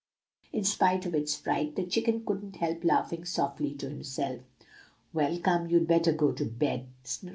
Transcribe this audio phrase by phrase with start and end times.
[0.51, 4.41] In spite of its fright, the chicken couldn't help laughing softly to itself.
[5.13, 6.87] "'Well, come, you'd better go to bed!